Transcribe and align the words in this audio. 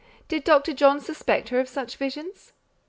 Did 0.27 0.43
Dr. 0.45 0.73
John 0.73 0.99
suspect 0.99 1.49
her 1.49 1.59
of 1.59 1.69
such 1.69 1.95
visions? 1.95 2.53